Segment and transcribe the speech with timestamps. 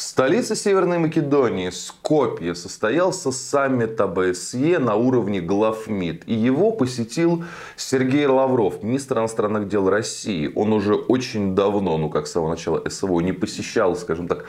[0.00, 6.22] В столице Северной Македонии, Скопье, состоялся саммит ОБСЕ на уровне глав МИД.
[6.26, 7.44] И его посетил
[7.76, 10.50] Сергей Лавров, министр иностранных дел России.
[10.56, 14.46] Он уже очень давно, ну как с самого начала СВО, не посещал, скажем так,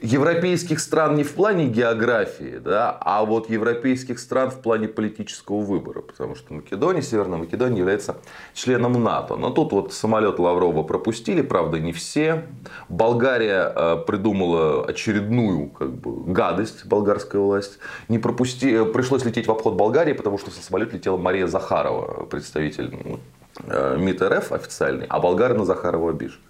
[0.00, 6.02] европейских стран не в плане географии, да, а вот европейских стран в плане политического выбора.
[6.02, 8.16] Потому что Македония, Северная Македония является
[8.54, 9.36] членом НАТО.
[9.36, 12.44] Но тут вот самолет Лаврова пропустили, правда не все.
[12.88, 17.78] Болгария э, придумала очередную как бы, гадость, болгарская власть.
[18.08, 18.70] Не пропусти...
[18.70, 23.20] Э, пришлось лететь в обход Болгарии, потому что со самолета летела Мария Захарова, представитель ну,
[23.66, 26.42] МИД РФ официальный, а болгары на Захарова обижены.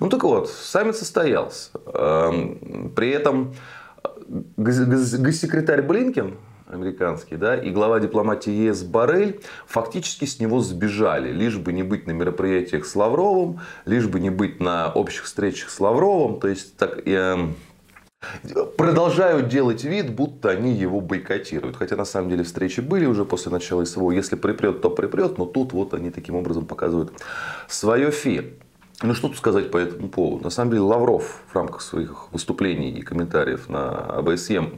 [0.00, 1.70] Ну так вот, саммит состоялся.
[1.86, 3.54] Эм, при этом
[4.02, 4.08] э,
[4.56, 6.36] госсекретарь Блинкен,
[6.72, 12.06] американский, да, и глава дипломатии ЕС Барель фактически с него сбежали, лишь бы не быть
[12.06, 16.40] на мероприятиях с Лавровым, лишь бы не быть на общих встречах с Лавровым.
[16.40, 17.36] То есть так, э,
[18.76, 21.76] продолжают делать вид, будто они его бойкотируют.
[21.76, 24.10] Хотя на самом деле встречи были уже после начала СВО.
[24.10, 25.38] Если припрет, то припрет.
[25.38, 27.12] Но тут вот они таким образом показывают
[27.68, 28.54] свое фи.
[29.02, 30.44] Ну что тут сказать по этому поводу?
[30.44, 34.70] На самом деле Лавров в рамках своих выступлений и комментариев на АБСЕ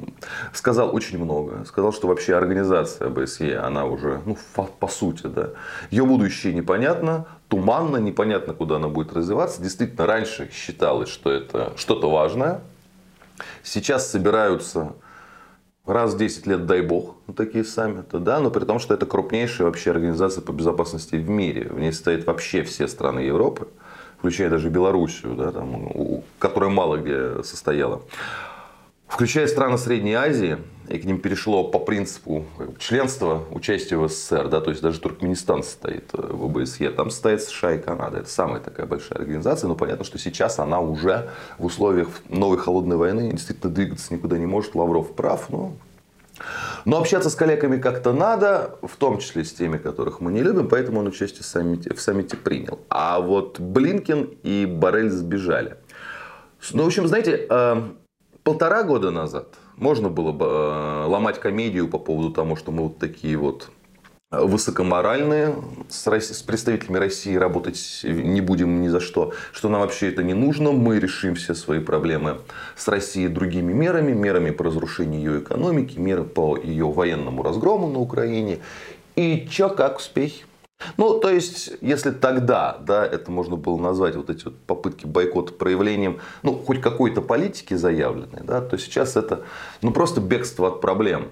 [0.55, 1.65] сказал очень много.
[1.67, 5.51] Сказал, что вообще организация АБСЕ, она уже, ну, по сути, да,
[5.91, 9.61] ее будущее непонятно, туманно, непонятно, куда она будет развиваться.
[9.61, 12.63] Действительно, раньше считалось, что это что-то важное,
[13.63, 14.93] Сейчас собираются
[15.87, 19.07] раз в 10 лет, дай бог, на такие саммиты, да, но при том, что это
[19.07, 21.69] крупнейшая вообще организация по безопасности в мире.
[21.69, 23.69] В ней стоят вообще все страны Европы,
[24.19, 28.03] включая даже Белоруссию, да, там, которая мало где состояла
[29.15, 32.45] включая страны Средней Азии, и к ним перешло по принципу
[32.79, 37.43] членства, участия в СССР, да, то есть даже Туркменистан стоит э, в ОБСЕ, там стоит
[37.43, 41.65] США и Канада, это самая такая большая организация, но понятно, что сейчас она уже в
[41.65, 45.75] условиях новой холодной войны действительно двигаться никуда не может, Лавров прав, но
[46.85, 50.69] но общаться с коллегами как-то надо, в том числе с теми, которых мы не любим,
[50.69, 52.81] поэтому он участие в саммите, в саммите принял.
[52.91, 55.77] А вот Блинкен и Барель сбежали.
[56.73, 57.83] Ну, в общем, знаете, э,
[58.43, 62.99] полтора года назад можно было бы э, ломать комедию по поводу того, что мы вот
[62.99, 63.71] такие вот
[64.43, 65.55] высокоморальные,
[65.89, 70.73] с, представителями России работать не будем ни за что, что нам вообще это не нужно,
[70.73, 72.39] мы решим все свои проблемы
[72.77, 77.99] с Россией другими мерами, мерами по разрушению ее экономики, меры по ее военному разгрому на
[77.99, 78.59] Украине.
[79.17, 80.45] И чё, как успехи?
[80.97, 85.53] Ну, то есть, если тогда, да, это можно было назвать вот эти вот попытки бойкота
[85.53, 89.43] проявлением, ну, хоть какой-то политики заявленной, да, то сейчас это,
[89.83, 91.29] ну, просто бегство от проблем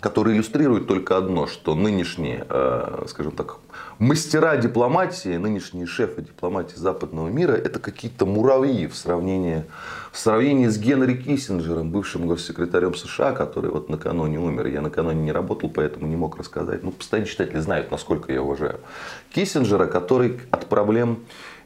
[0.00, 3.58] который иллюстрирует только одно, что нынешние, э, скажем так,
[3.98, 9.64] мастера дипломатии, нынешние шефы дипломатии западного мира, это какие-то муравьи в сравнении,
[10.10, 14.66] в сравнении с Генри Киссинджером, бывшим госсекретарем США, который вот накануне умер.
[14.66, 16.82] Я накануне не работал, поэтому не мог рассказать.
[16.82, 18.80] Ну, постоянно читатели знают, насколько я уважаю.
[19.32, 21.18] Киссинджера, который от проблем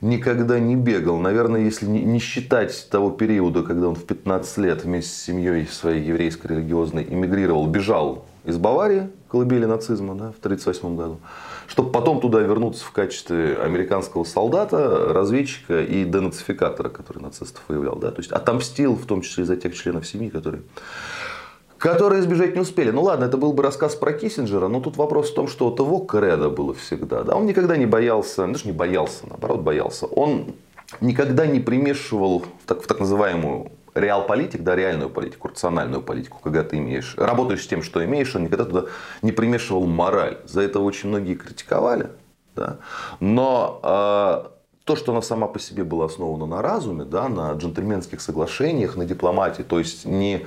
[0.04, 1.18] никогда не бегал.
[1.18, 6.04] Наверное, если не считать того периода, когда он в 15 лет вместе с семьей своей
[6.04, 11.20] еврейской религиозной эмигрировал, бежал из Баварии, колыбели нацизма, да, в 1938 году,
[11.66, 17.96] чтобы потом туда вернуться в качестве американского солдата, разведчика и денацификатора, который нацистов выявлял.
[17.96, 20.62] Да, то есть отомстил в том числе за тех членов семьи, которые
[21.78, 22.90] которые избежать не успели.
[22.90, 25.78] Ну ладно, это был бы рассказ про Киссинджера, но тут вопрос в том, что вот
[25.78, 27.22] его кредо было всегда.
[27.22, 27.36] Да?
[27.36, 30.06] Он никогда не боялся, ну, даже не боялся, наоборот боялся.
[30.06, 30.54] Он
[31.00, 36.62] никогда не примешивал в так, в так называемую реал-политик, да, реальную политику, рациональную политику, когда
[36.64, 38.84] ты имеешь, работаешь с тем, что имеешь, он никогда туда
[39.22, 40.38] не примешивал мораль.
[40.46, 42.08] За это очень многие критиковали.
[42.56, 42.78] Да?
[43.20, 44.53] Но э,
[44.84, 49.06] то, что она сама по себе была основана на разуме, да, на джентльменских соглашениях, на
[49.06, 50.46] дипломатии, то есть не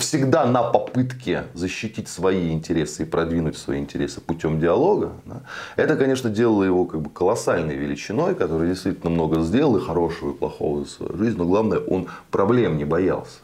[0.00, 5.42] всегда на попытке защитить свои интересы и продвинуть свои интересы путем диалога, да,
[5.76, 10.34] это, конечно, делало его как бы колоссальной величиной, который действительно много сделал и хорошего, и
[10.34, 13.40] плохого в свою жизнь, но главное, он проблем не боялся.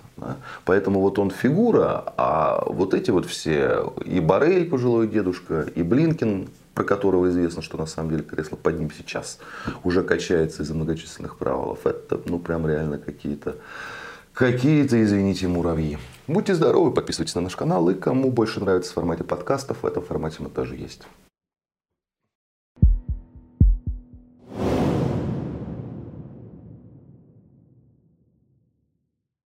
[0.65, 6.49] Поэтому вот он фигура, а вот эти вот все, и Барель, пожилой дедушка, и Блинкин,
[6.83, 9.39] про которого известно, что на самом деле кресло под ним сейчас
[9.85, 11.87] уже качается из-за многочисленных провалов.
[11.87, 13.57] Это, ну, прям реально какие-то,
[14.35, 15.99] какие-то, извините, муравьи.
[16.27, 20.03] Будьте здоровы, подписывайтесь на наш канал, и кому больше нравится в формате подкастов, в этом
[20.03, 21.03] формате мы тоже есть.